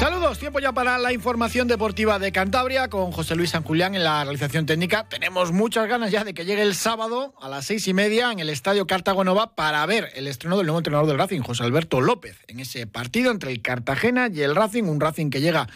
[0.00, 4.02] Saludos, tiempo ya para la información deportiva de Cantabria con José Luis San Julián en
[4.02, 5.06] la realización técnica.
[5.10, 8.38] Tenemos muchas ganas ya de que llegue el sábado a las seis y media en
[8.38, 12.00] el Estadio Cartago Nova para ver el estreno del nuevo entrenador del Racing, José Alberto
[12.00, 15.68] López, en ese partido entre el Cartagena y el Racing, un Racing que llega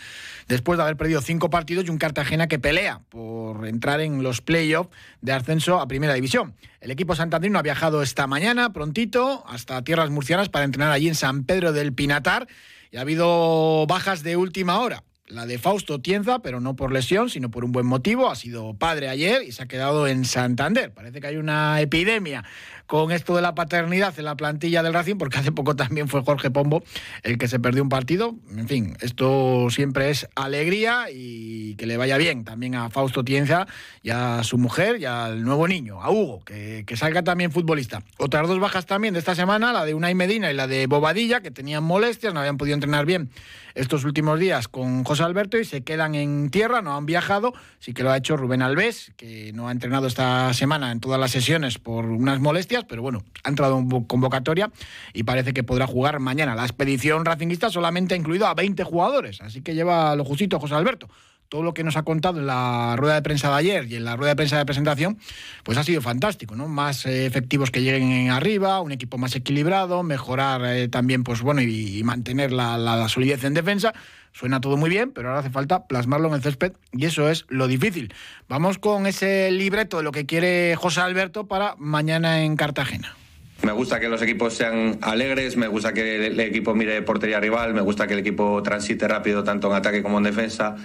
[0.48, 4.40] después de haber perdido cinco partidos y un Cartagena que pelea por entrar en los
[4.40, 4.88] playoffs
[5.20, 6.54] de ascenso a Primera División.
[6.80, 11.14] El equipo santandrino ha viajado esta mañana prontito hasta tierras murcianas para entrenar allí en
[11.14, 12.48] San Pedro del Pinatar
[12.94, 15.02] y ha habido bajas de última hora.
[15.26, 18.30] La de Fausto Tienza, pero no por lesión, sino por un buen motivo.
[18.30, 20.94] Ha sido padre ayer y se ha quedado en Santander.
[20.94, 22.44] Parece que hay una epidemia
[22.86, 26.22] con esto de la paternidad en la plantilla del Racing, porque hace poco también fue
[26.22, 26.82] Jorge Pombo
[27.22, 28.34] el que se perdió un partido.
[28.56, 33.66] En fin, esto siempre es alegría y que le vaya bien también a Fausto Tienza
[34.02, 38.02] y a su mujer y al nuevo niño, a Hugo, que, que salga también futbolista.
[38.18, 41.40] Otras dos bajas también de esta semana, la de Unai Medina y la de Bobadilla,
[41.40, 43.30] que tenían molestias, no habían podido entrenar bien
[43.74, 47.52] estos últimos días con José Alberto y se quedan en tierra, no han viajado.
[47.80, 51.20] Sí que lo ha hecho Rubén Alves, que no ha entrenado esta semana en todas
[51.20, 54.70] las sesiones por unas molestias, pero bueno, ha entrado en convocatoria
[55.12, 56.54] y parece que podrá jugar mañana.
[56.54, 60.74] La expedición racinguista solamente ha incluido a 20 jugadores, así que lleva lo justito José
[60.74, 61.08] Alberto
[61.48, 64.04] todo lo que nos ha contado en la rueda de prensa de ayer y en
[64.04, 65.18] la rueda de prensa de presentación,
[65.62, 66.66] pues ha sido fantástico, ¿no?
[66.66, 71.60] Más eh, efectivos que lleguen arriba, un equipo más equilibrado, mejorar eh, también, pues bueno,
[71.62, 73.94] y, mantener la, solidez en defensa.
[74.34, 77.46] Suena todo muy bien, pero ahora hace falta plasmarlo en el césped y eso es
[77.48, 78.12] lo difícil.
[78.48, 83.16] Vamos con ese libreto de lo que quiere José Alberto para mañana en Cartagena.
[83.62, 87.74] Me gusta que los equipos sean alegres, me gusta que el equipo mire portería rival,
[87.74, 90.76] me gusta que el equipo transite rápido tanto en ataque como en defensa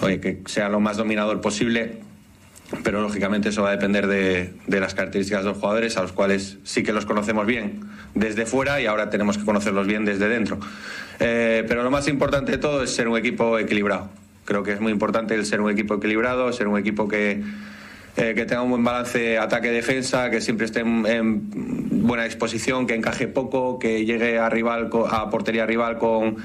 [0.00, 2.00] que sea lo más dominador posible,
[2.84, 6.58] pero lógicamente eso va a depender de, las características de los jugadores, a los cuales
[6.64, 7.80] sí que los conocemos bien
[8.14, 10.58] desde fuera y ahora tenemos que conocerlos bien desde dentro.
[11.20, 14.10] Eh, pero lo más importante de todo es ser un equipo equilibrado.
[14.44, 17.42] Creo que es muy importante el ser un equipo equilibrado, ser un equipo que,
[18.16, 23.28] eh, que tenga un buen balance ataque-defensa, que siempre esté en, buena disposición, que encaje
[23.28, 26.36] poco, que llegue a, rival, a portería rival con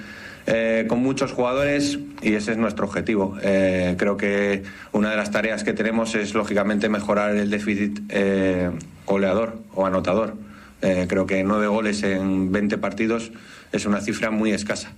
[0.46, 3.38] eh, con muchos jugadores y ese es nuestro objetivo.
[3.42, 8.70] Eh, creo que una de las tareas que tenemos es, lógicamente, mejorar el déficit eh,
[9.06, 10.36] goleador o anotador.
[10.82, 13.32] creo que nueve goles en 20 partidos
[13.72, 14.92] es una cifra muy escasa.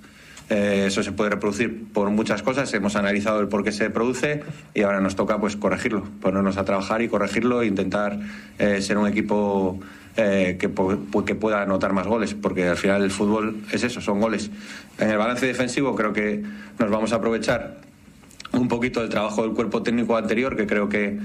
[0.49, 2.73] eso se puede reproducir por muchas cosas.
[2.73, 4.41] Hemos analizado el por qué se produce
[4.73, 8.17] y ahora nos toca pues corregirlo, ponernos a trabajar y corregirlo e intentar
[8.57, 9.79] ser un equipo
[10.17, 10.69] eh, que,
[11.25, 14.49] que, pueda anotar más goles, porque al final el fútbol es eso, son goles.
[14.97, 16.41] En el balance defensivo creo que
[16.79, 17.81] nos vamos a aprovechar
[18.53, 21.19] un poquito del trabajo del cuerpo técnico anterior, que creo que,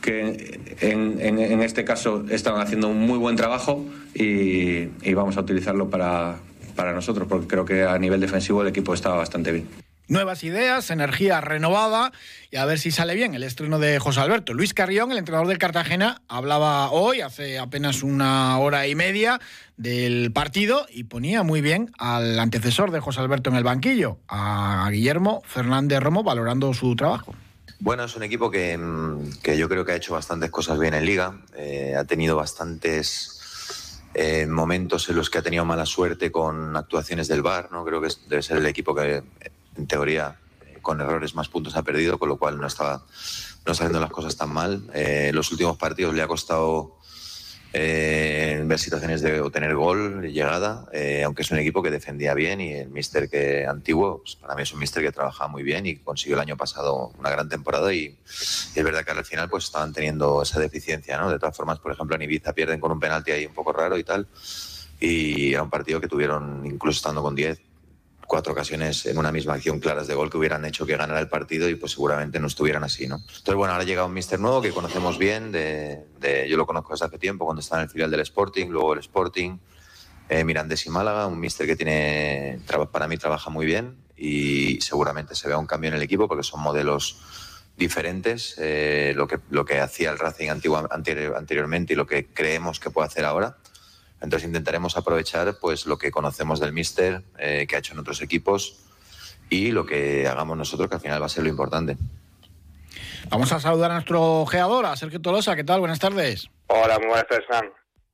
[0.00, 5.90] que en, este caso estaban haciendo un muy buen trabajo y, y vamos a utilizarlo
[5.90, 6.36] para,
[6.76, 10.90] para nosotros, porque creo que a nivel defensivo el equipo estaba bastante bien nuevas ideas,
[10.90, 12.12] energía renovada
[12.50, 14.54] y a ver si sale bien el estreno de José Alberto.
[14.54, 19.40] Luis Carrión, el entrenador del Cartagena, hablaba hoy, hace apenas una hora y media,
[19.76, 24.88] del partido y ponía muy bien al antecesor de José Alberto en el banquillo, a
[24.90, 27.34] Guillermo Fernández Romo, valorando su trabajo.
[27.78, 31.04] Bueno, es un equipo que, mm, yo creo que ha hecho bastantes cosas bien en
[31.04, 33.32] liga, eh, ha tenido bastantes
[34.14, 37.84] eh, momentos en los que ha tenido mala suerte con actuaciones del VAR, ¿no?
[37.84, 39.22] Creo que debe ser el equipo que
[39.76, 40.36] en teoría
[40.82, 43.04] con errores más puntos ha perdido, con lo cual no estaba
[43.66, 44.88] no está haciendo las cosas tan mal.
[44.94, 46.96] Eh, los últimos partidos le ha costado
[47.72, 52.60] eh, ver situaciones de obtener gol, llegada, eh, aunque es un equipo que defendía bien
[52.60, 55.84] y el míster que antiguo, pues, para mí es un míster que trabaja muy bien
[55.84, 58.16] y consiguió el año pasado una gran temporada y,
[58.74, 61.28] es verdad que al final pues estaban teniendo esa deficiencia, ¿no?
[61.28, 63.98] De todas formas, por ejemplo, en Ibiza pierden con un penalti ahí un poco raro
[63.98, 64.28] y tal
[65.00, 67.60] y era un partido que tuvieron incluso estando con 10
[68.26, 71.28] cuatro ocasiones en una misma acción claras de gol que hubieran hecho que ganara el
[71.28, 73.16] partido y pues seguramente no estuvieran así, ¿no?
[73.16, 77.06] Entonces, bueno, ahora llega un mister nuevo que conocemos bien, de, yo lo conozco desde
[77.06, 79.58] hace tiempo, cuando estaba en el filial del Sporting, luego el Sporting,
[80.28, 85.34] eh, Mirandés y Málaga, un mister que tiene, para mí trabaja muy bien y seguramente
[85.34, 87.20] se vea un cambio en el equipo porque son modelos
[87.76, 92.80] diferentes, eh, lo, que, lo que hacía el Racing antiguo, anteriormente y lo que creemos
[92.80, 93.58] que puede hacer ahora.
[94.20, 98.22] Entonces intentaremos aprovechar pues lo que conocemos del míster, eh, que ha hecho en otros
[98.22, 98.78] equipos
[99.50, 101.96] y lo que hagamos nosotros, que al final va a ser lo importante.
[103.28, 105.56] Vamos a saludar a nuestro geador, a Sergio Tolosa.
[105.56, 105.80] ¿Qué tal?
[105.80, 106.48] Buenas tardes.
[106.68, 107.66] Hola, muy buenas tardes, Sam.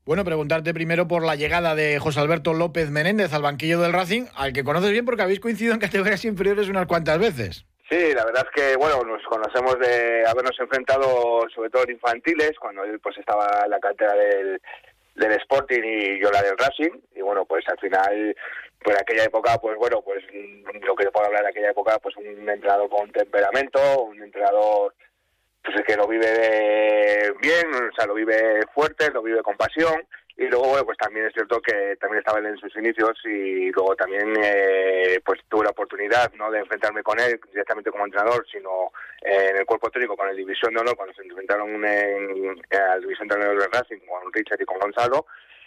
[0.05, 4.25] Bueno, preguntarte primero por la llegada de José Alberto López Menéndez al banquillo del Racing,
[4.35, 7.65] al que conoces bien porque habéis coincidido en categorías inferiores unas cuantas veces.
[7.89, 12.53] Sí, la verdad es que, bueno, nos conocemos de habernos enfrentado, sobre todo en infantiles,
[12.59, 14.61] cuando él pues estaba en la cantera del,
[15.15, 17.01] del Sporting y yo la del Racing.
[17.15, 18.37] Y bueno pues al final
[18.83, 20.25] pues aquella época pues bueno pues
[20.83, 24.95] lo que puedo hablar de aquella época pues un entrenador con temperamento un entrenador
[25.63, 30.07] pues que lo vive bien o sea lo vive fuerte lo vive con pasión
[30.37, 33.95] y luego bueno, pues también es cierto que también estaba en sus inicios y luego
[33.97, 38.93] también eh, pues tuve la oportunidad no de enfrentarme con él directamente como entrenador sino
[39.21, 43.01] eh, en el cuerpo técnico con el división de honor cuando se enfrentaron en, al
[43.03, 45.27] división de honor de Racing con Richard y con Gonzalo.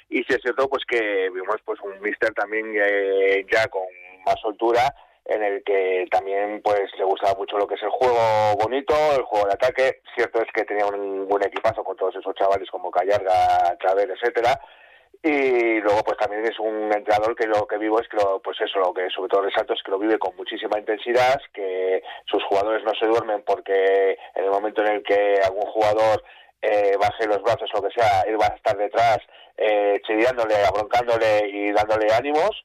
[0.10, 3.84] Y sí es cierto pues que vimos pues un mister también eh, ya con
[4.26, 4.94] más soltura
[5.26, 9.24] en el que también pues le gustaba mucho lo que es el juego bonito, el
[9.24, 10.02] juego de ataque.
[10.16, 14.60] Cierto es que tenía un buen equipazo con todos esos chavales como Callarga, Traver, etcétera.
[15.24, 18.62] Y luego pues también es un entrenador que lo que vivo es que lo, pues
[18.62, 22.44] eso, lo que sobre todo resalto es que lo vive con muchísima intensidad, que sus
[22.44, 26.24] jugadores no se duermen porque en el momento en el que algún jugador
[26.62, 29.18] eh, baje los brazos o lo que sea, él va a estar detrás
[29.58, 32.64] eh, chillándole, abroncándole y dándole ánimos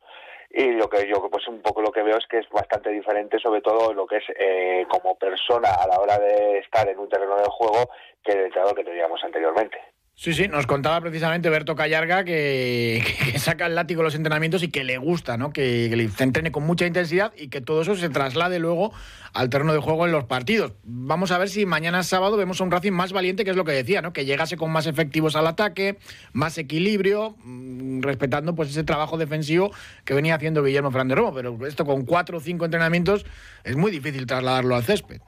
[0.50, 3.38] y lo que yo pues un poco lo que veo es que es bastante diferente
[3.38, 7.08] sobre todo lo que es eh, como persona a la hora de estar en un
[7.08, 7.88] terreno de juego
[8.22, 9.78] que el entrenador que teníamos anteriormente.
[10.20, 13.02] Sí, sí, nos contaba precisamente Berto Callarga que,
[13.38, 15.50] saca el látigo los entrenamientos y que le gusta, ¿no?
[15.50, 18.92] Que, que, entrene con mucha intensidad y que todo eso se traslade luego
[19.32, 20.74] al terreno de juego en los partidos.
[20.84, 23.64] Vamos a ver si mañana sábado vemos a un Racing más valiente, que es lo
[23.64, 24.12] que decía, ¿no?
[24.12, 25.96] Que llegase con más efectivos al ataque,
[26.34, 29.72] más equilibrio, mm, respetando pues ese trabajo defensivo
[30.04, 31.32] que venía haciendo Guillermo Fernández Romo.
[31.32, 33.24] Pero esto con cuatro o cinco entrenamientos
[33.64, 35.22] es muy difícil trasladarlo al césped.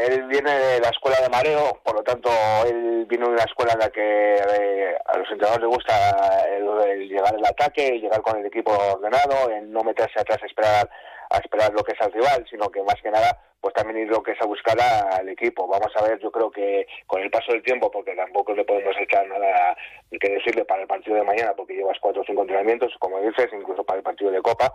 [0.00, 2.30] Él viene de la escuela de mareo, por lo tanto,
[2.66, 7.08] él vino de una escuela en la que eh, a los entrenadores les gusta el,
[7.08, 10.88] llegar al ataque, llegar con el equipo ordenado, en no meterse atrás a esperar,
[11.32, 14.08] a esperar lo que es al rival, sino que más que nada pues también ir
[14.08, 15.68] lo que es a buscar al equipo.
[15.68, 18.94] Vamos a ver, yo creo que con el paso del tiempo, porque tampoco le podemos
[18.98, 19.76] echar nada
[20.10, 23.48] que decirle para el partido de mañana, porque llevas cuatro o cinco entrenamientos, como dices,
[23.52, 24.74] incluso para el partido de Copa,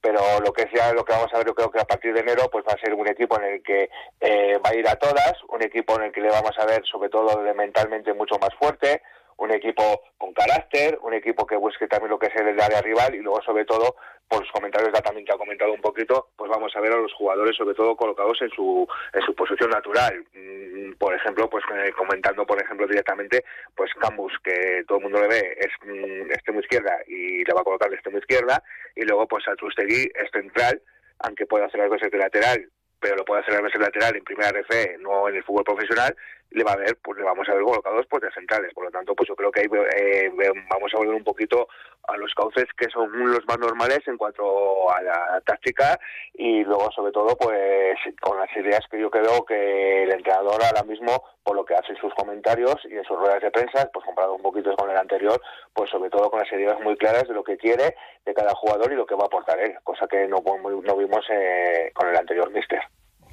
[0.00, 2.20] pero lo que sea lo que vamos a ver, yo creo que a partir de
[2.20, 3.90] enero pues va a ser un equipo en el que
[4.20, 6.86] eh, va a ir a todas, un equipo en el que le vamos a ver
[6.86, 9.02] sobre todo mentalmente mucho más fuerte,
[9.38, 13.14] un equipo con carácter, un equipo que busque también lo que es el área rival
[13.14, 13.96] y luego sobre todo,
[14.28, 17.12] por los comentarios también que ha comentado un poquito, pues vamos a ver a los
[17.14, 20.24] jugadores sobre todo colocados en su en su posición natural.
[20.34, 23.44] Mm, por ejemplo, pues eh, comentando por ejemplo directamente,
[23.74, 27.62] pues Cambus, que todo el mundo le ve, es mm, extremo izquierda y le va
[27.62, 28.62] a colocar de extremo izquierda,
[28.94, 30.82] y luego pues a Trustegui es central,
[31.20, 32.68] aunque pueda hacer algo de lateral,
[33.00, 36.14] pero lo puede hacer a veces lateral en primera RF, no en el fútbol profesional,
[36.50, 38.72] le va a ver, pues le vamos a ver colocados pues de centrales.
[38.74, 39.66] Por lo tanto, pues yo creo que ahí
[39.96, 40.30] eh,
[40.70, 41.68] vamos a volver un poquito
[42.08, 46.00] a los cauces que son los más normales en cuanto a la táctica
[46.32, 50.82] y luego sobre todo pues con las ideas que yo creo que el entrenador ahora
[50.84, 54.04] mismo por lo que hace en sus comentarios y en sus ruedas de prensa, pues
[54.04, 55.40] comparado un poquito con el anterior,
[55.74, 58.92] pues sobre todo con las ideas muy claras de lo que quiere de cada jugador
[58.92, 62.16] y lo que va a aportar él, cosa que no, no vimos eh, con el
[62.16, 62.80] anterior mister.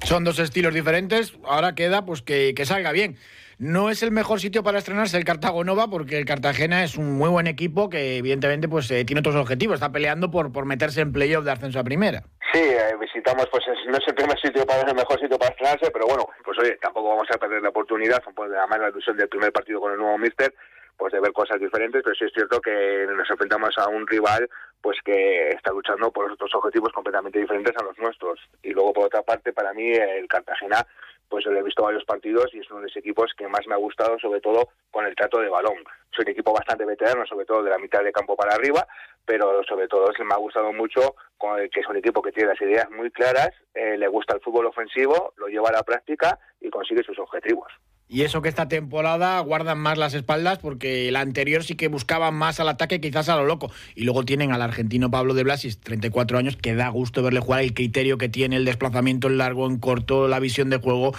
[0.02, 3.16] Son dos estilos diferentes, ahora queda pues que, que salga bien.
[3.58, 7.14] No es el mejor sitio para estrenarse el Cartago Nova porque el Cartagena es un
[7.14, 11.00] muy buen equipo que evidentemente pues eh, tiene otros objetivos, está peleando por, por meterse
[11.00, 12.22] en playoff de ascenso a primera.
[12.52, 15.90] Sí, eh, visitamos, pues no es el primer sitio para el mejor sitio para estrenarse,
[15.90, 19.28] pero bueno, pues oye, tampoco vamos a perder la oportunidad, pues, además la ilusión del
[19.28, 20.54] primer partido con el nuevo Mister,
[20.98, 24.48] pues de ver cosas diferentes, pero sí es cierto que nos enfrentamos a un rival
[24.86, 28.38] pues que está luchando por otros objetivos completamente diferentes a los nuestros.
[28.62, 30.86] Y luego por otra parte, para mí el Cartagena
[31.28, 33.74] pues lo he visto varios partidos y es uno de los equipos que más me
[33.74, 35.78] ha gustado, sobre todo con el trato de balón.
[36.14, 38.86] Soy un equipo bastante veterano, sobre todo de la mitad de campo para arriba,
[39.24, 42.50] pero sobre todo me ha gustado mucho con el que es un equipo que tiene
[42.50, 46.38] las ideas muy claras, eh, le gusta el fútbol ofensivo, lo lleva a la práctica
[46.60, 47.72] y consigue sus objetivos.
[48.08, 52.34] Y eso que esta temporada guardan más las espaldas porque la anterior sí que buscaban
[52.34, 53.70] más al ataque, quizás a lo loco.
[53.96, 57.62] Y luego tienen al argentino Pablo de Blasis, 34 años, que da gusto verle jugar,
[57.62, 61.12] el criterio que tiene, el desplazamiento en largo, en corto, la visión de juego.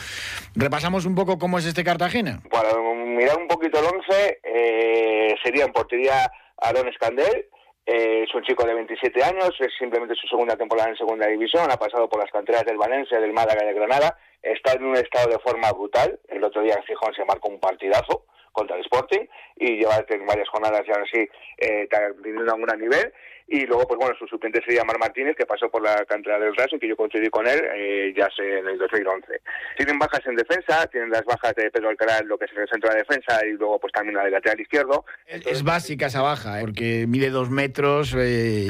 [0.56, 2.42] Repasamos un poco cómo es este Cartagena.
[2.50, 2.70] Para
[3.06, 7.48] mirar un poquito el 11, eh, sería en portería Aaron Escandel,
[7.88, 11.72] eh, es un chico de 27 años, es simplemente su segunda temporada en segunda división,
[11.72, 14.96] ha pasado por las canteras del Valencia, del Málaga y de Granada está en un
[14.96, 16.20] estado de forma brutal.
[16.28, 18.26] El otro día en Gijón se marcó un partidazo
[18.58, 21.88] contra el Sporting y lleva varias jornadas ya así eh,
[22.24, 23.14] teniendo un gran nivel.
[23.50, 26.54] Y luego, pues bueno, su suplente sería Mar Martínez, que pasó por la cantera del
[26.54, 29.42] Racing, que yo coincidí con él eh, ya sé, en el 2011.
[29.78, 32.90] Tienen bajas en defensa, tienen las bajas de Pedro Alcaraz, lo que es el centro
[32.92, 35.06] de defensa, y luego pues también la de lateral izquierdo.
[35.28, 36.62] es básica esa baja, ¿eh?
[36.66, 38.68] porque mide dos metros eh,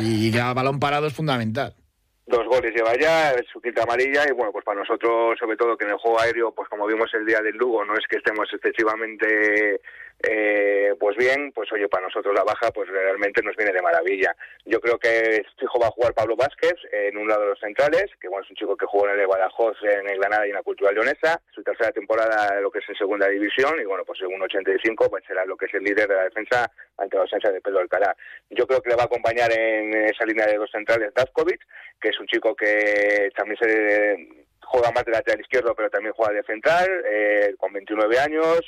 [0.00, 1.74] y, y, el balón parado es fundamental
[2.26, 5.84] dos goles lleva ya, su quinta amarilla y bueno, pues para nosotros, sobre todo que
[5.84, 8.48] en el juego aéreo, pues como vimos el día del Lugo, no es que estemos
[8.52, 9.80] excesivamente
[10.22, 14.34] eh, pues bien, pues oye, para nosotros la baja pues realmente nos viene de maravilla.
[14.64, 18.06] Yo creo que fijo va a jugar Pablo Vázquez en un lado de los centrales,
[18.20, 20.56] que bueno, es un chico que jugó en el Badajoz, en el Granada y en
[20.56, 24.18] la Cultura Leonesa, su tercera temporada lo que es en segunda división y bueno, pues
[24.18, 27.50] según 85 pues será lo que es el líder de la defensa ante la ausencia
[27.50, 28.16] de Pedro Alcalá.
[28.50, 31.60] Yo creo que le va a acompañar en esa línea de dos centrales Dazkovic,
[32.00, 36.32] que es un chico que también se juega más de lateral izquierdo, pero también juega
[36.32, 38.60] de central, eh, con 29 años,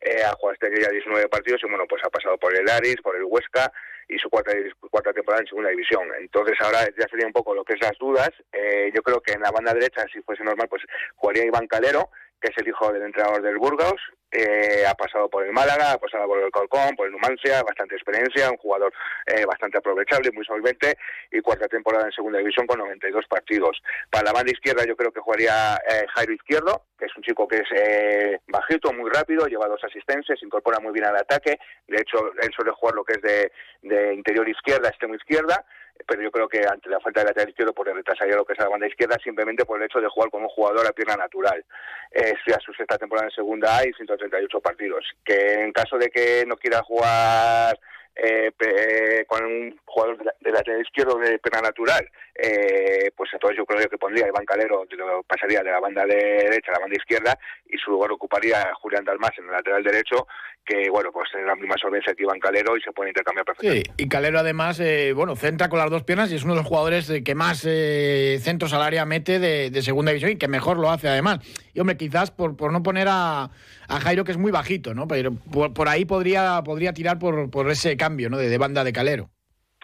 [0.00, 2.96] eh, ha jugado este ya 19 partidos y bueno, pues ha pasado por el Aris,
[3.02, 3.72] por el Huesca
[4.08, 4.52] y su cuarta,
[4.90, 6.08] cuarta temporada en segunda división.
[6.18, 8.30] Entonces ahora ya sería un poco lo que es las dudas.
[8.52, 10.82] Eh, yo creo que en la banda derecha, si fuese normal, pues
[11.16, 15.44] jugaría Iván Calero, que es el hijo del entrenador del Burgos, eh, ha pasado por
[15.46, 18.92] el Málaga, ha pasado por el Colcón, por el Numancia, bastante experiencia, un jugador
[19.26, 20.98] eh, bastante aprovechable, muy solvente
[21.32, 23.80] y cuarta temporada en segunda división con 92 partidos.
[24.10, 27.48] Para la banda izquierda yo creo que jugaría eh, Jairo Izquierdo, que es un chico
[27.48, 31.96] que es eh, bajito, muy rápido, lleva dos asistencias, incorpora muy bien al ataque, de
[31.96, 33.52] hecho él suele jugar lo que es de,
[33.82, 35.64] de interior izquierda, extremo izquierda,
[36.06, 38.58] pero yo creo que ante la falta de lateral izquierdo pues retrasaría lo que es
[38.58, 41.64] la banda izquierda simplemente por el hecho de jugar como un jugador a pierna natural.
[42.10, 45.04] Es ya su sexta temporada en segunda A y 138 partidos.
[45.24, 47.78] Que en caso de que no quiera jugar
[48.18, 53.64] eh, eh, con un jugador de, lateral izquierdo de pena natural, eh, pues entonces yo
[53.64, 54.84] creo que pondría Iván Calero,
[55.26, 59.30] pasaría de la banda derecha a la banda izquierda y su lugar ocuparía Julián Dalmas
[59.38, 60.26] en el lateral derecho,
[60.64, 63.90] que bueno, pues tiene la misma solvencia que Iván Calero y se puede intercambiar perfectamente.
[63.90, 66.60] Sí, y Calero además, eh, bueno, centra con las dos piernas y es uno de
[66.60, 70.76] los jugadores que más eh, centros al área mete de, segunda división y que mejor
[70.76, 71.38] lo hace además.
[71.72, 73.50] Y hombre, quizás por, por no poner a,
[73.88, 75.08] a Jairo que es muy bajito, ¿no?
[75.08, 78.38] Pero por, ahí podría, podría tirar por, por ese cambio, ¿no?
[78.38, 79.30] De, banda de Calero.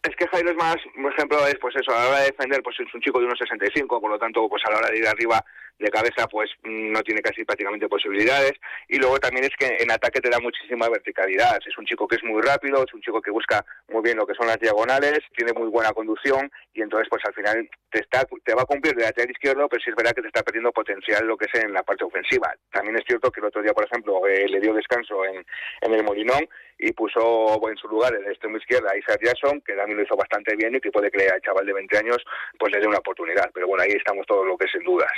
[0.03, 2.63] Es que Jairo es más, por ejemplo, es pues eso, a la hora de defender,
[2.63, 4.99] pues es un chico de unos 65, por lo tanto, pues a la hora de
[4.99, 5.43] ir arriba
[5.79, 8.53] de cabeza pues no tiene casi prácticamente posibilidades
[8.89, 12.17] y luego también es que en ataque te da muchísima verticalidad es un chico que
[12.17, 15.19] es muy rápido es un chico que busca muy bien lo que son las diagonales
[15.37, 18.95] tiene muy buena conducción y entonces pues al final te está te va a cumplir
[18.95, 21.65] de lateral izquierdo pero sí es verdad que te está perdiendo potencial lo que es
[21.65, 24.61] en la parte ofensiva también es cierto que el otro día por ejemplo eh, le
[24.61, 25.45] dio descanso en
[25.93, 26.47] el Molinón
[26.79, 30.17] y puso en su lugar el extremo izquierda a Isaac Jackson, que también lo hizo
[30.17, 32.19] bastante bien y que puede que al chaval de 20 años
[32.59, 33.51] pues le dé una oportunidad.
[33.53, 35.13] Pero bueno, ahí estamos todos lo que es en dudas.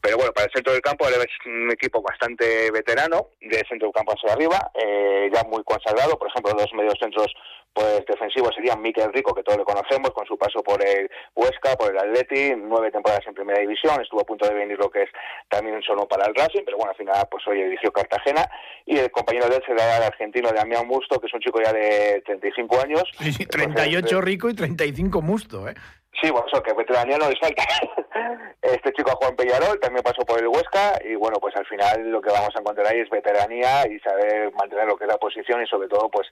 [0.00, 3.94] Pero bueno, para el centro del campo es un equipo bastante veterano, de centro del
[3.94, 6.18] campo hacia arriba, eh, ya muy consagrado.
[6.18, 7.32] Por ejemplo, los medios centros
[7.72, 11.76] pues defensivos serían Miquel Rico, que todos le conocemos, con su paso por el Huesca,
[11.76, 15.02] por el Atleti, nueve temporadas en primera división, estuvo a punto de venir lo que
[15.02, 15.10] es
[15.48, 18.48] también solo para el Racing, pero bueno, al final pues hoy dirigió Cartagena,
[18.84, 21.60] y el compañero de él será el argentino de Damián Musto, que es un chico
[21.62, 23.04] ya de 35 años.
[23.18, 25.74] Sí, 38 rico y 35 Musto, ¿eh?
[26.20, 27.62] Sí, bueno, eso, que veteranía no les falta.
[28.60, 32.20] Este chico Juan Peñarol también pasó por el Huesca y bueno, pues al final lo
[32.20, 35.62] que vamos a encontrar ahí es veteranía y saber mantener lo que es la posición
[35.62, 36.26] y sobre todo pues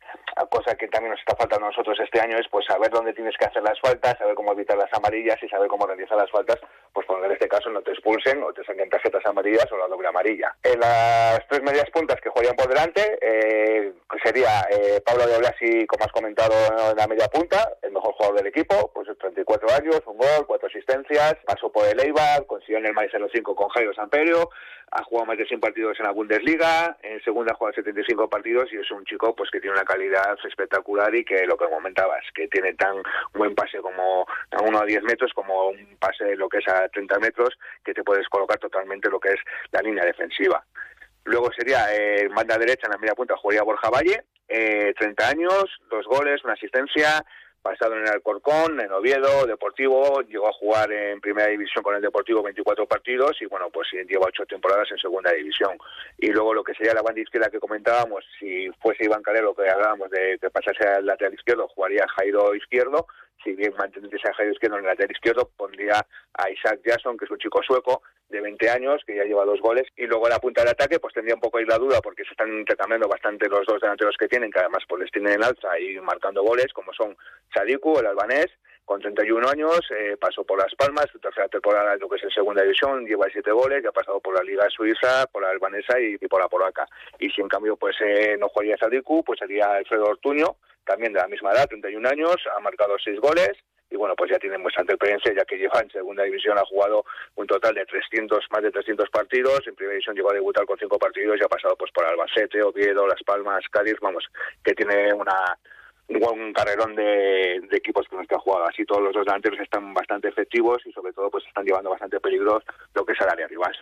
[0.51, 3.37] cosa que también nos está faltando a nosotros este año es pues saber dónde tienes
[3.39, 6.59] que hacer las faltas, saber cómo evitar las amarillas y saber cómo realizar las faltas,
[6.93, 9.87] pues porque en este caso no te expulsen o te saquen tarjetas amarillas o la
[9.87, 10.55] doble amarilla.
[10.63, 13.93] En las tres medias puntas que juegan por delante eh,
[14.23, 16.55] sería eh, Pablo de Blasi, como has comentado,
[16.91, 20.69] en la media punta, el mejor jugador del equipo, pues 34 años, un gol, cuatro
[20.69, 24.51] asistencias, pasó por el Eibar, consiguió en el Maíz 05 con Jairo Samperio,
[24.91, 28.73] ha jugado más de 100 partidos en la Bundesliga, en segunda ha jugado 75 partidos
[28.73, 32.25] y es un chico pues que tiene una calidad espectacular y que lo que comentabas,
[32.35, 33.03] que tiene tan
[33.35, 36.89] buen pase como a 1 a 10 metros como un pase lo que es a
[36.89, 37.51] 30 metros
[37.85, 39.41] que te puedes colocar totalmente lo que es
[39.73, 40.65] la línea defensiva.
[41.25, 45.65] Luego sería eh, banda derecha en la media punta jugaría Borja Valle, eh, 30 años,
[45.91, 47.25] dos goles, una asistencia,
[47.67, 52.01] pasado en el Alcorcón, en Oviedo, Deportivo, llegó a jugar en primera división con el
[52.01, 55.77] Deportivo 24 partidos y bueno, pues lleva ocho temporadas en segunda división.
[56.17, 59.69] Y luego lo que sería la banda izquierda que comentábamos, si fuese Iván Calero, que
[59.69, 63.09] hablábamos de que pasase al lateral izquierdo, jugaría Jairo izquierdo,
[63.43, 67.25] si bien mantendría a Jairo izquierdo en el lateral izquierdo, pondría a Isaac Jackson, que
[67.25, 70.39] es un chico sueco de 20 años, que ya lleva dos goles, y luego la
[70.39, 73.49] punta del ataque, pues tendría un poco ahí la duda, porque se están intercambiando bastante
[73.49, 76.73] los dos delanteros que tienen, que además pues les tienen en alza y marcando goles,
[76.73, 77.17] como son
[77.55, 78.47] Sadiku, el albanés,
[78.85, 82.23] con 31 años, eh, pasó por Las Palmas, su tercera temporada en lo que es
[82.23, 85.51] en segunda división, lleva siete goles, ya ha pasado por la Liga Suiza, por la
[85.51, 86.87] albanesa y, por la polaca.
[87.19, 91.19] Y si en cambio pues eh, no jugaría Sadiku, pues sería Alfredo Ortuño, también de
[91.19, 93.59] la misma edad, 31 años, ha marcado seis goles
[93.91, 97.05] y bueno, pues ya tiene bastante experiencia, ya que lleva en segunda división, ha jugado
[97.37, 100.79] un total de 300, más de 300 partidos, en primera división llegó a debutar con
[100.79, 104.25] cinco partidos y ha pasado pues por Albacete, Oviedo, Las Palmas, Cádiz, vamos,
[104.65, 105.57] que tiene una
[106.09, 108.67] un carrerón de, equipos con los que ha jugado.
[108.69, 112.21] Así todos los dos delanteros están bastante efectivos y sobre todo pues están llevando bastante
[112.21, 112.63] peligro
[112.95, 113.75] lo que es el área rival.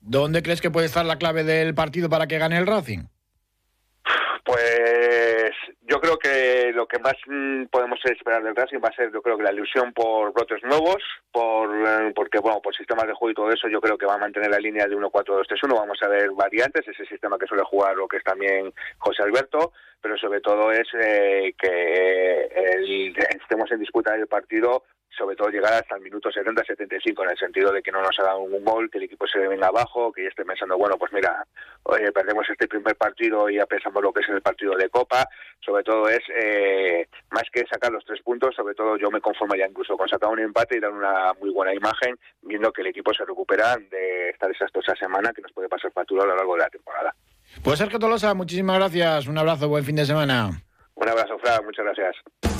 [0.00, 3.04] ¿Dónde crees que puede estar la clave del partido para que gane el Racing?
[4.44, 9.12] Pues yo creo que lo que más mm, podemos esperar del Racing va a ser,
[9.12, 13.12] yo creo que la ilusión por brotes nuevos, por eh, porque bueno, por sistemas de
[13.12, 15.74] juego y todo eso, yo creo que va a mantener la línea de 1-4-2-3-1.
[15.74, 19.72] Vamos a ver variantes, ese sistema que suele jugar lo que es también José Alberto,
[20.00, 24.84] pero sobre todo es eh, que el, estemos en disputa del partido
[25.16, 28.24] sobre todo llegar hasta el minuto 70-75, en el sentido de que no nos ha
[28.24, 31.12] dado un gol, que el equipo se venga abajo, que ya esté pensando, bueno, pues
[31.12, 31.46] mira,
[32.14, 35.26] perdemos este primer partido y ya pensamos lo que es el partido de Copa.
[35.64, 39.66] Sobre todo es, eh, más que sacar los tres puntos, sobre todo yo me conformaría
[39.66, 43.12] incluso con sacar un empate y dar una muy buena imagen, viendo que el equipo
[43.12, 46.62] se recupera de esta desastrosa semana que nos puede pasar factura a lo largo de
[46.62, 47.14] la temporada.
[47.62, 49.26] Pues Sergio Tolosa, muchísimas gracias.
[49.26, 50.50] Un abrazo, buen fin de semana.
[50.94, 52.59] Un abrazo, Fran, muchas gracias.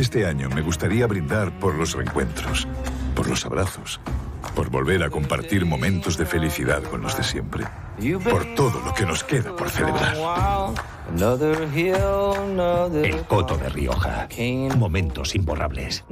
[0.00, 2.66] Este año me gustaría brindar por los reencuentros,
[3.14, 4.00] por los abrazos,
[4.54, 7.66] por volver a compartir momentos de felicidad con los de siempre,
[8.24, 10.16] por todo lo que nos queda por celebrar.
[13.04, 14.26] El Coto de Rioja.
[14.78, 16.02] Momentos imborrables.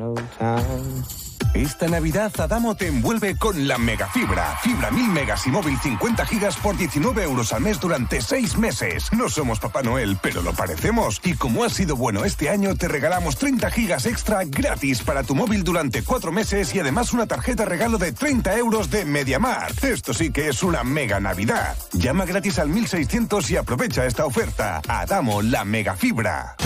[1.55, 4.59] Esta Navidad Adamo te envuelve con la megafibra.
[4.63, 9.13] Fibra 1000 megas y móvil 50 gigas por 19 euros al mes durante 6 meses.
[9.13, 11.21] No somos Papá Noel, pero lo parecemos.
[11.25, 15.35] Y como ha sido bueno este año, te regalamos 30 gigas extra gratis para tu
[15.35, 19.73] móvil durante 4 meses y además una tarjeta regalo de 30 euros de Mediamar.
[19.83, 21.77] Esto sí que es una mega Navidad.
[21.93, 24.81] Llama gratis al 1600 y aprovecha esta oferta.
[24.87, 26.57] Adamo, la megafibra.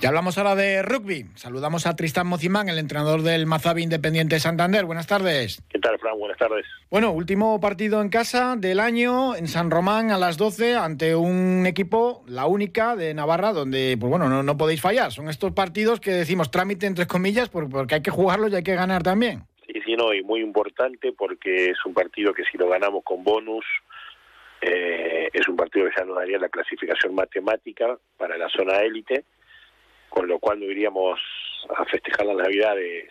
[0.00, 1.26] Ya hablamos ahora de rugby.
[1.34, 4.86] Saludamos a Tristan Mocimán, el entrenador del Mazabi Independiente Santander.
[4.86, 5.62] Buenas tardes.
[5.68, 6.18] ¿Qué tal, Fran?
[6.18, 6.64] Buenas tardes.
[6.90, 11.66] Bueno, último partido en casa del año en San Román a las 12 ante un
[11.66, 15.12] equipo, la única de Navarra, donde, pues bueno, no, podéis fallar.
[15.12, 18.74] Son estos partidos que decimos trámite entre comillas porque hay que jugarlos y hay que
[18.74, 19.42] ganar también.
[19.66, 23.22] Sí, sí, no, y muy importante porque es un partido que si lo ganamos con
[23.22, 23.66] bonus,
[24.62, 29.26] eh, es un partido que ya nos daría la clasificación matemática para la zona élite
[30.10, 31.18] con lo cual nos iríamos
[31.74, 33.08] a festejar las Navidades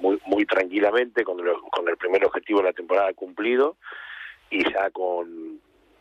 [0.00, 3.76] muy, muy tranquilamente, con, el primer objetivo de la temporada cumplido
[4.50, 5.60] y ya con,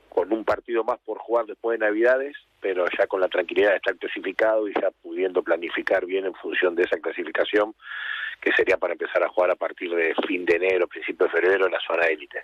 [0.10, 3.76] con un partido más por jugar después de Navidades, pero ya con la tranquilidad de
[3.78, 7.76] estar clasificado y ya pudiendo planificar bien en función de esa clasificación,
[8.42, 11.66] que sería para empezar a jugar a partir de fin de enero, principio de febrero
[11.66, 12.40] en la zona élite.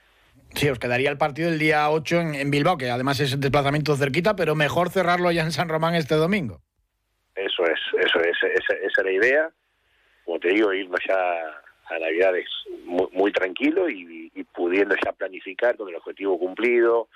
[0.56, 4.36] Sí, os quedaría el partido el día 8 en, Bilbao, que además es desplazamiento cerquita,
[4.36, 6.62] pero mejor cerrarlo ya en San Román este domingo.
[7.36, 9.50] Eso es, eso es, esa, es la idea.
[10.26, 11.16] Como te digo, irnos ya
[11.90, 12.48] a Navidades
[12.86, 17.10] muy, muy tranquilo y, pudiendo ya planificar con el objetivo cumplido.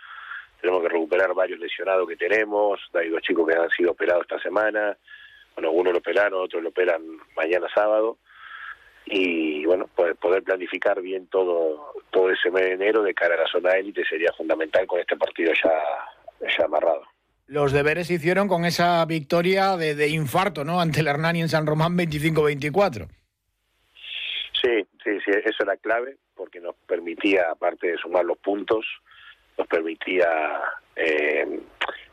[0.59, 2.79] Tenemos que recuperar varios lesionados que tenemos.
[2.93, 4.97] Hay dos chicos que han sido operados esta semana.
[5.55, 7.01] Bueno, uno lo operaron, otro lo operan
[7.35, 8.17] mañana sábado.
[9.05, 13.41] Y bueno, poder, poder planificar bien todo todo ese mes de enero de cara a
[13.41, 17.05] la zona élite sería fundamental con este partido ya, ya amarrado
[17.47, 20.79] los deberes se hicieron con esa victoria de, infarto, ¿no?
[20.81, 23.07] Ante el Hernani en San Román 25-24.
[24.61, 28.85] Sí, sí, sí, eso era clave porque nos permitía, aparte de sumar los puntos,
[29.57, 30.61] nos permitía
[30.95, 31.59] eh,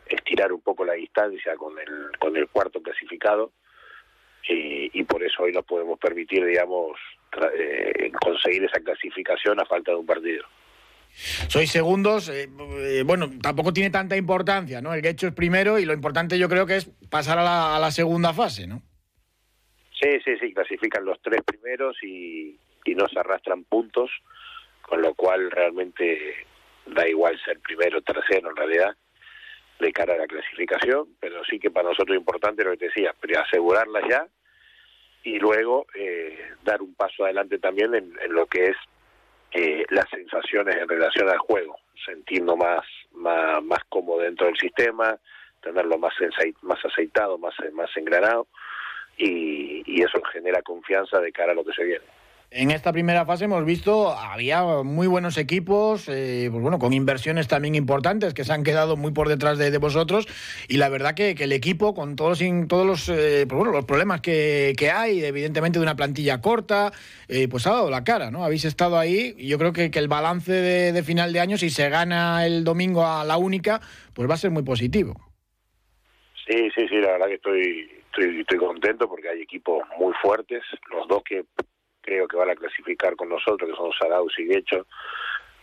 [0.06, 3.52] estirar un poco la distancia con el, con el cuarto clasificado
[4.48, 6.98] y, por eso hoy nos podemos permitir, digamos,
[7.56, 10.44] eh, conseguir esa clasificación a falta de un partido.
[11.48, 12.48] Sois segundos, eh,
[12.78, 14.92] eh, bueno, tampoco tiene tanta importancia, ¿no?
[14.92, 17.90] El que hecho es primero y lo importante yo creo que es pasar a la,
[17.92, 18.82] segunda fase, ¿no?
[20.00, 24.10] Sí, sí, sí, clasifican los tres primeros y, y no se arrastran puntos,
[24.82, 26.46] con lo cual realmente
[26.86, 28.96] da igual ser primero o tercero en realidad
[29.78, 32.86] de cara a la clasificación, pero sí que para nosotros es importante lo que te
[32.86, 34.26] decía, asegurarla ya
[35.22, 38.76] y luego eh, dar un paso adelante también en lo que es
[39.54, 45.16] eh, las sensaciones en relación al juego, sentirnos más, más, más cómodo dentro del sistema,
[45.62, 46.12] tenerlo más,
[46.62, 48.48] más aceitado, más, más engranado,
[49.16, 52.04] y, y eso genera confianza de cara a lo que se viene.
[52.56, 57.48] En esta primera fase hemos visto, había muy buenos equipos, eh, pues bueno, con inversiones
[57.48, 60.28] también importantes que se han quedado muy por detrás de, vosotros
[60.68, 62.38] y la verdad que, el equipo, con todos,
[62.68, 66.92] todos los, eh, pues problemas que, hay, evidentemente de una plantilla corta,
[67.26, 68.44] eh, pues ha dado la cara, ¿no?
[68.44, 71.88] Habéis estado ahí y yo creo que, el balance de, final de año, si se
[71.88, 73.80] gana el domingo a la única,
[74.14, 75.16] pues va a ser muy positivo.
[76.46, 80.62] Sí, sí, sí, la verdad que estoy, estoy, estoy contento porque hay equipos muy fuertes,
[80.92, 81.44] los dos que
[82.04, 84.86] creo que van a clasificar con nosotros, que son Saraus y Guecho,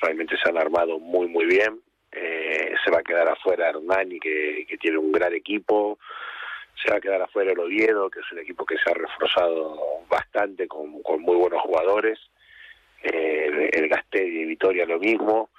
[0.02, 1.80] realmente se han armado muy, muy bien.
[2.12, 6.00] Eh, se va a quedar afuera Hernani, que, tiene un gran equipo.
[6.84, 9.78] Se va a quedar afuera el Oviedo, que es un equipo que se ha reforzado
[10.10, 12.20] bastante con, con muy buenos jugadores.
[13.04, 15.50] El Gastel y Vitoria lo mismo.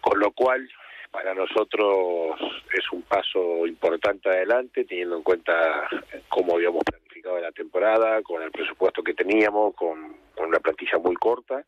[0.00, 0.68] con lo cual
[1.12, 2.40] para nosotros
[2.72, 5.88] es un paso importante adelante, teniendo en cuenta
[6.28, 6.82] cómo habíamos
[7.22, 11.64] planificado la temporada, con el presupuesto que teníamos, con, una plantilla muy corta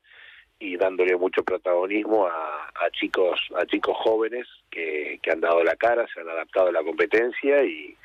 [0.59, 6.07] y dándole mucho protagonismo a, chicos a chicos jóvenes que, que, han dado la cara,
[6.13, 7.97] se han adaptado a la competencia y,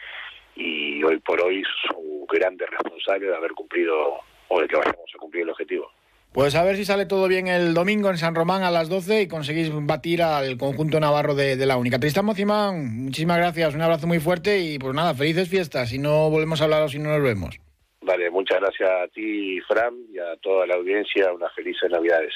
[0.55, 5.17] y hoy por hoy son grandes responsables de haber cumplido o de que vayamos a
[5.17, 5.91] cumplir el objetivo.
[6.31, 9.23] Pues a ver si sale todo bien el domingo en San Román a las 12
[9.23, 11.99] y conseguís batir al conjunto navarro de, la única.
[11.99, 15.89] Tristán Mocimán, muchísimas gracias, un abrazo muy fuerte y pues nada, felices fiestas.
[15.89, 17.59] Si no volvemos a hablar o si no nos vemos.
[18.01, 21.33] Vale, muchas gracias a ti, Fran, y a toda la audiencia.
[21.33, 22.33] Unas felices Navidades.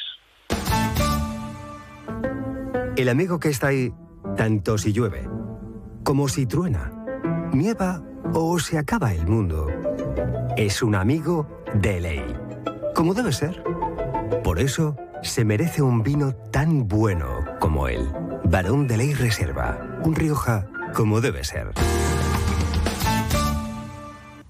[2.98, 3.92] El amigo que está ahí,
[4.36, 5.22] tanto si llueve
[6.04, 6.92] como si truena,
[7.54, 8.04] nieva
[8.34, 9.68] o se acaba el mundo,
[10.58, 12.26] es un amigo de ley.
[12.94, 13.64] Como debe ser.
[14.42, 18.08] Por eso se merece un vino tan bueno como él.
[18.46, 20.00] Barón de Ley Reserva.
[20.04, 21.68] Un Rioja como debe ser.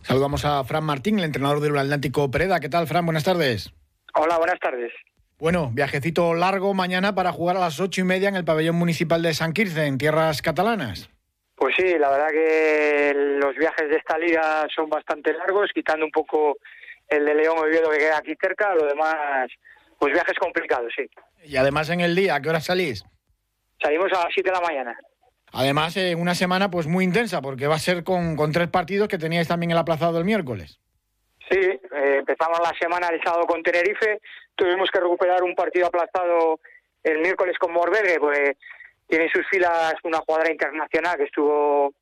[0.02, 2.60] Saludamos a Fran Martín, el entrenador del Atlántico Pereda.
[2.60, 3.06] ¿Qué tal, Fran?
[3.06, 3.74] Buenas tardes.
[4.16, 4.92] Hola, buenas tardes.
[5.40, 9.22] Bueno, viajecito largo mañana para jugar a las ocho y media en el pabellón municipal
[9.22, 11.10] de San Quirce, en tierras catalanas.
[11.56, 16.12] Pues sí, la verdad que los viajes de esta liga son bastante largos, quitando un
[16.12, 16.58] poco
[17.08, 19.50] el de León Oviedo que queda aquí cerca, lo demás,
[20.04, 21.10] pues viajes complicados, sí.
[21.46, 23.06] Y además en el día, ¿a qué hora salís?
[23.82, 25.00] Salimos a las 7 de la mañana.
[25.54, 29.08] Además, eh, una semana pues muy intensa, porque va a ser con, con tres partidos
[29.08, 30.82] que teníais también el aplazado el miércoles.
[31.50, 34.20] Sí, eh, empezamos la semana el sábado con Tenerife,
[34.56, 36.60] tuvimos que recuperar un partido aplazado
[37.02, 38.58] el miércoles con Morbegue, pues
[39.08, 41.94] tiene en sus filas una jugadora internacional que estuvo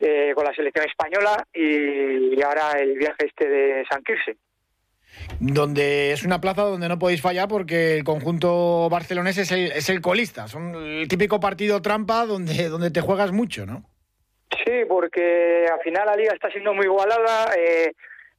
[0.00, 4.36] eh, con la selección española y, ahora el viaje este de San Quirse.
[5.40, 9.88] Donde es una plaza donde no podéis fallar porque el conjunto barcelonés es el, es
[9.88, 10.48] el colista.
[10.48, 13.84] Son el típico partido trampa donde, donde te juegas mucho, ¿no?
[14.64, 17.52] Sí, porque al final la liga está siendo muy igualada.
[17.56, 17.92] Eh,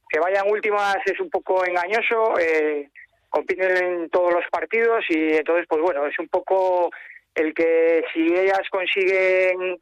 [0.08, 2.38] que vayan últimas es un poco engañoso.
[2.38, 2.88] Eh,
[3.28, 6.90] compiten en todos los partidos y entonces, pues bueno, es un poco
[7.34, 9.80] el que si ellas consiguen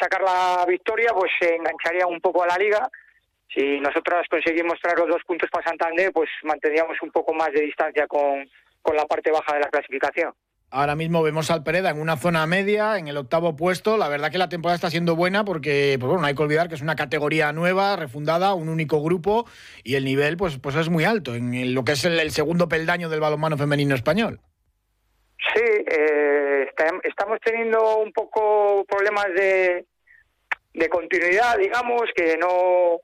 [0.00, 2.90] sacar la victoria, pues se engancharía un poco a la liga.
[3.52, 7.62] Si nosotras conseguimos traer los dos puntos para Santander, pues mantendríamos un poco más de
[7.62, 8.48] distancia con,
[8.82, 10.32] con la parte baja de la clasificación.
[10.70, 13.96] Ahora mismo vemos al Pereda en una zona media, en el octavo puesto.
[13.96, 16.68] La verdad que la temporada está siendo buena porque, pues bueno, no hay que olvidar
[16.68, 19.46] que es una categoría nueva, refundada, un único grupo
[19.84, 23.08] y el nivel, pues, pues es muy alto en lo que es el, segundo peldaño
[23.08, 24.40] del balonmano femenino español.
[25.54, 26.68] Sí, eh,
[27.04, 29.86] estamos teniendo un poco problemas de,
[30.72, 32.98] de continuidad, digamos, que no,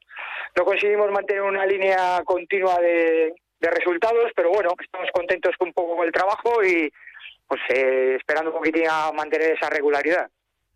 [0.56, 5.74] no conseguimos mantener una línea continua de, de resultados, pero bueno, estamos contentos con un
[5.74, 6.92] poco con el trabajo y
[7.46, 10.30] pues eh, esperando un poquitín a mantener esa regularidad.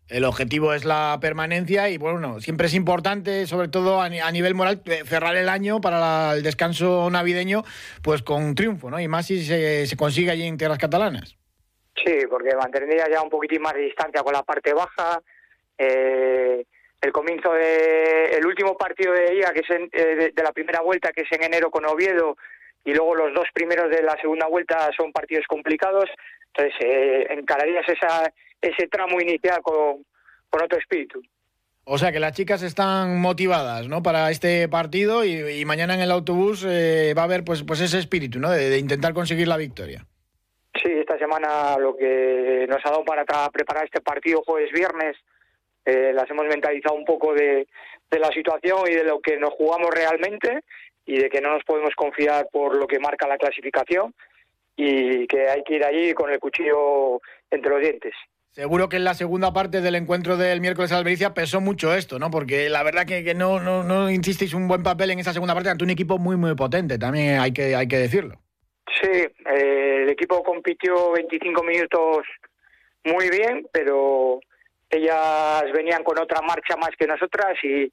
[0.07, 4.81] El objetivo es la permanencia y bueno, siempre es importante, sobre todo a, nivel moral,
[4.85, 7.63] eh, cerrar el año para el descanso navideño,
[8.03, 8.99] pues con triunfo, ¿no?
[8.99, 11.37] Y más si se, se consigue allí en tierras catalanas.
[11.95, 15.21] Sí, porque mantendría ya un poquitín más de distancia con la parte baja.
[15.77, 16.65] Eh,
[17.01, 21.11] el comienzo de el último partido de día que es eh, de, la primera vuelta
[21.11, 22.37] que es en enero con Oviedo
[22.83, 26.09] y luego los dos primeros de la segunda vuelta son partidos complicados
[26.47, 28.31] entonces eh, encararías esa
[28.61, 30.05] ese tramo inicial con,
[30.49, 31.21] con otro espíritu
[31.83, 34.01] o sea que las chicas están motivadas ¿no?
[34.01, 37.99] para este partido y, mañana en el autobús eh, va a haber pues pues ese
[37.99, 38.49] espíritu ¿no?
[38.49, 40.05] de intentar conseguir la victoria
[40.83, 45.15] Sí, esta semana lo que nos ha dado para preparar este partido jueves-viernes,
[45.85, 47.67] eh, las hemos mentalizado un poco de,
[48.11, 50.61] la situación y de lo que nos jugamos realmente
[51.05, 54.13] y de que no nos podemos confiar por lo que marca la clasificación
[54.77, 57.21] y que hay que ir allí con el cuchillo
[57.51, 58.13] entre los dientes.
[58.51, 62.19] Seguro que en la segunda parte del encuentro del miércoles de Albericia pesó mucho esto,
[62.19, 62.31] ¿no?
[62.31, 65.69] Porque la verdad que, no, no, no insististeis un buen papel en esa segunda parte
[65.69, 68.39] ante un equipo muy, muy potente, también hay que, hay que decirlo.
[69.01, 72.25] Sí, eh, el equipo compitió 25 minutos
[73.03, 74.39] muy bien, pero
[74.89, 77.91] ellas venían con otra marcha más que nosotras y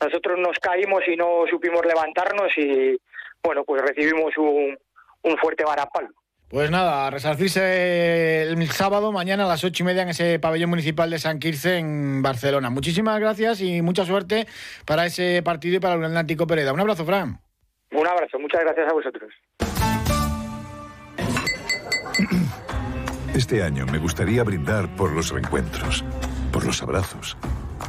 [0.00, 2.98] nosotros nos caímos y no supimos levantarnos y
[3.42, 4.76] bueno, pues recibimos un,
[5.22, 6.08] un fuerte varapalo.
[6.48, 10.68] Pues nada, a resarcirse el sábado, mañana a las ocho y media en ese pabellón
[10.68, 12.68] municipal de San Quirce en Barcelona.
[12.68, 14.46] Muchísimas gracias y mucha suerte
[14.86, 16.74] para ese partido y para el Atlántico Pereda.
[16.74, 17.40] Un abrazo, Fran.
[17.92, 19.32] Un abrazo, muchas gracias a vosotros.
[23.34, 26.04] Este año me gustaría brindar por los reencuentros,
[26.52, 27.36] por los abrazos,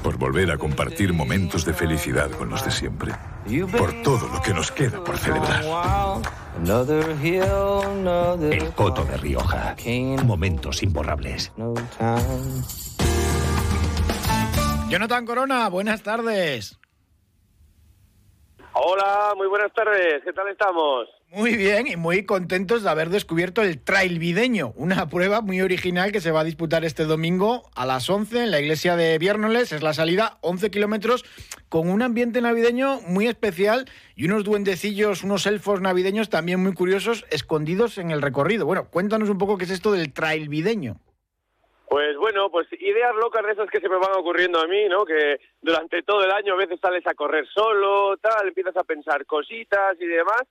[0.02, 3.12] por volver a compartir momentos de felicidad con los de siempre.
[3.72, 5.64] por todo lo que nos queda por celebrar.
[8.52, 9.76] El Coto de Rioja.
[10.24, 11.52] Momentos imborrables.
[14.90, 16.80] Jonathan Corona, buenas tardes.
[18.74, 20.24] Hola, muy buenas tardes.
[20.24, 21.08] ¿Qué tal estamos?
[21.36, 26.12] Muy bien y muy contentos de haber descubierto el Trail Videño, una prueba muy original
[26.12, 29.72] que se va a disputar este domingo a las 11 en la iglesia de Viérnoles.
[29.72, 31.26] Es la salida, 11 kilómetros,
[31.70, 37.26] con un ambiente navideño muy especial y unos duendecillos, unos elfos navideños también muy curiosos
[37.32, 38.68] escondidos en el recorrido.
[38.68, 40.98] Bueno, cuéntanos un poco qué es esto del Trail Videño.
[41.90, 45.04] Pues bueno, pues ideas locas de esas que se me van ocurriendo a mí, ¿no?
[45.04, 49.26] Que durante todo el año a veces sales a correr solo, tal, empiezas a pensar
[49.26, 50.44] cositas y demás.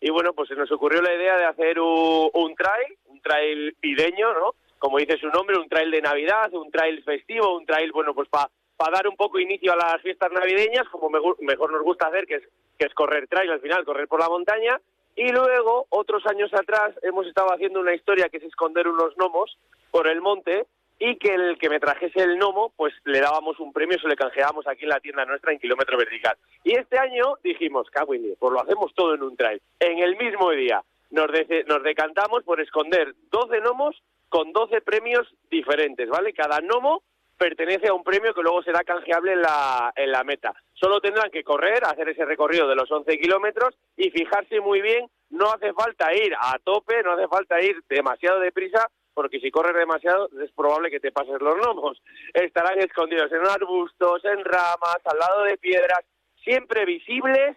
[0.00, 4.32] Y bueno, pues se nos ocurrió la idea de hacer un, trail, un trail videño,
[4.32, 4.54] ¿no?
[4.78, 8.28] Como dice su nombre, un trail de Navidad, un trail festivo, un trail, bueno, pues
[8.28, 8.48] para
[8.90, 12.42] dar un poco inicio a las fiestas navideñas, como mejor nos gusta hacer, que es,
[12.78, 14.80] que es correr trail al final, correr por la montaña.
[15.16, 19.58] Y luego, otros años atrás, hemos estado haciendo una historia que es esconder unos gnomos
[19.90, 20.66] por el monte
[21.00, 24.16] y que el que me trajese el gnomo, pues le dábamos un premio, se le
[24.16, 26.36] canjeábamos aquí en la tienda nuestra en kilómetro vertical.
[26.62, 29.62] Y este año dijimos, Cagüini, pues lo hacemos todo en un trail.
[29.80, 31.28] En el mismo día nos,
[31.66, 36.34] nos decantamos por esconder 12 gnomos con 12 premios diferentes, ¿vale?
[36.34, 37.02] Cada gnomo
[37.38, 40.52] pertenece a un premio que luego será canjeable en la, en la meta.
[40.74, 45.06] Solo tendrán que correr, hacer ese recorrido de los 11 kilómetros y fijarse muy bien,
[45.30, 48.86] no hace falta ir a tope, no hace falta ir demasiado deprisa,
[49.20, 52.00] porque si corres demasiado es probable que te pases los gnomos.
[52.32, 56.00] Estarán escondidos en arbustos, en ramas, al lado de piedras,
[56.42, 57.54] siempre visibles,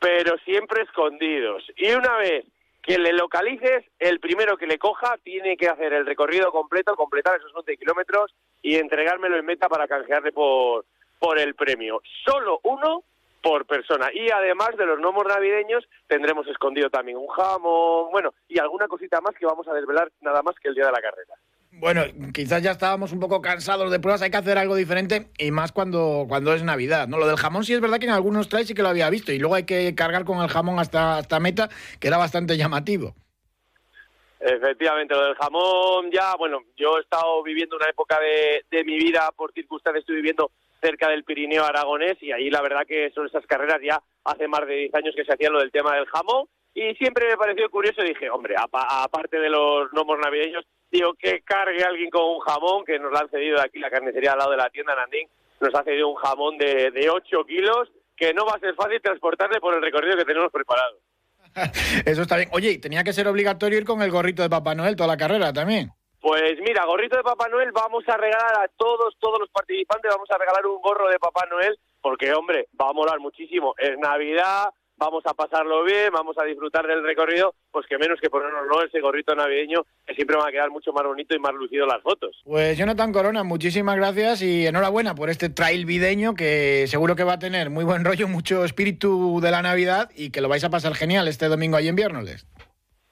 [0.00, 1.62] pero siempre escondidos.
[1.76, 2.44] Y una vez
[2.82, 7.36] que le localices, el primero que le coja tiene que hacer el recorrido completo, completar
[7.36, 10.86] esos 11 kilómetros y entregármelo en meta para canjearle por,
[11.20, 12.02] por el premio.
[12.24, 13.04] Solo uno
[13.46, 14.08] por persona.
[14.12, 19.20] Y además de los gnomos navideños, tendremos escondido también un jamón, bueno, y alguna cosita
[19.20, 21.34] más que vamos a desvelar nada más que el día de la carrera.
[21.70, 22.02] Bueno,
[22.34, 25.70] quizás ya estábamos un poco cansados de pruebas, hay que hacer algo diferente y más
[25.70, 27.18] cuando, cuando es Navidad, ¿no?
[27.18, 29.30] Lo del jamón sí es verdad que en algunos trails sí que lo había visto
[29.30, 31.68] y luego hay que cargar con el jamón hasta, hasta meta,
[32.00, 33.14] que era bastante llamativo.
[34.40, 38.96] Efectivamente, lo del jamón ya, bueno, yo he estado viviendo una época de, de mi
[38.96, 43.26] vida, por circunstancias estoy viviendo cerca del Pirineo aragonés y ahí la verdad que son
[43.26, 46.06] esas carreras ya hace más de 10 años que se hacía lo del tema del
[46.06, 51.14] jamón y siempre me pareció curioso y dije, hombre, aparte de los gnomos navideños, digo,
[51.14, 54.38] que cargue alguien con un jamón que nos lo han cedido aquí la carnicería al
[54.38, 55.26] lado de la tienda Nandín,
[55.58, 59.00] nos ha cedido un jamón de, de 8 kilos que no va a ser fácil
[59.00, 60.98] transportarle por el recorrido que tenemos preparado.
[62.04, 62.50] Eso está bien.
[62.52, 65.54] Oye, tenía que ser obligatorio ir con el gorrito de Papá Noel toda la carrera
[65.54, 65.90] también.
[66.26, 70.28] Pues mira, gorrito de Papá Noel, vamos a regalar a todos, todos los participantes, vamos
[70.28, 73.76] a regalar un gorro de Papá Noel, porque hombre, va a molar muchísimo.
[73.78, 78.28] Es Navidad, vamos a pasarlo bien, vamos a disfrutar del recorrido, pues que menos que
[78.28, 78.82] ponernos ¿no?
[78.82, 82.02] ese gorrito navideño, que siempre va a quedar mucho más bonito y más lucido las
[82.02, 82.42] fotos.
[82.44, 87.34] Pues Jonathan Corona, muchísimas gracias y enhorabuena por este trail videño que seguro que va
[87.34, 90.70] a tener muy buen rollo, mucho espíritu de la Navidad y que lo vais a
[90.70, 92.48] pasar genial este domingo ahí en Viernes.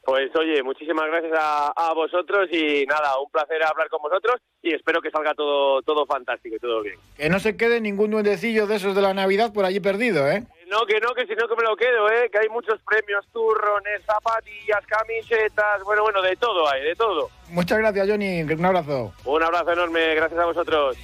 [0.05, 5.01] Pues oye, muchísimas gracias a, vosotros y nada, un placer hablar con vosotros y espero
[5.01, 6.97] que salga todo, todo fantástico y todo bien.
[7.17, 10.45] Que no se quede ningún duendecillo de esos de la Navidad por allí perdido, ¿eh?
[10.69, 12.29] No, que no, que si no que me lo quedo, ¿eh?
[12.31, 17.31] Que hay muchos premios, turrones, zapatillas, camisetas, bueno, bueno, de todo hay, de todo.
[17.49, 19.13] Muchas gracias, Johnny, un abrazo.
[19.25, 20.97] Un abrazo enorme, gracias a vosotros.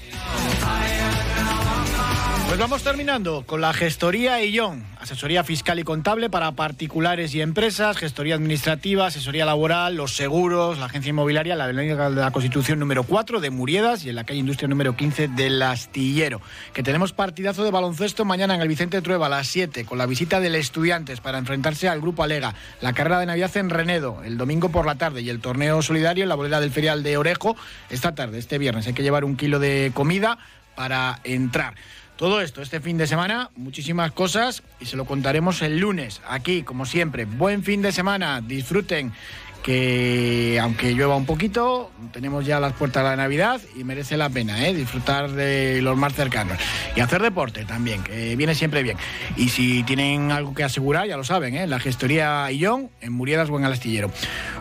[2.50, 7.96] Pues vamos terminando con la gestoría Illón, asesoría fiscal y contable para particulares y empresas,
[7.96, 13.38] gestoría administrativa, asesoría laboral, los seguros, la agencia inmobiliaria, la de la Constitución número 4
[13.38, 16.40] de Muriedas y en la calle Industria número 15 del Astillero.
[16.72, 20.06] Que tenemos partidazo de baloncesto mañana en el Vicente Trueba a las 7 con la
[20.06, 24.38] visita del Estudiantes para enfrentarse al Grupo Alega, la carrera de Navidad en Renedo el
[24.38, 27.54] domingo por la tarde y el torneo solidario en la bolera del ferial de Orejo
[27.90, 28.88] esta tarde, este viernes.
[28.88, 30.38] Hay que llevar un kilo de comida
[30.74, 31.74] para entrar.
[32.20, 36.62] Todo esto este fin de semana, muchísimas cosas y se lo contaremos el lunes aquí,
[36.62, 37.24] como siempre.
[37.24, 39.14] Buen fin de semana, disfruten
[39.62, 44.28] que aunque llueva un poquito, tenemos ya las puertas de la Navidad y merece la
[44.28, 44.74] pena ¿eh?
[44.74, 46.58] disfrutar de los más cercanos.
[46.94, 48.98] Y hacer deporte también, que viene siempre bien.
[49.38, 51.66] Y si tienen algo que asegurar, ya lo saben, ¿eh?
[51.66, 54.10] la gestoría Illón en Muriedas o en el Astillero.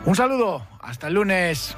[0.05, 1.75] Un saludo, hasta el lunes.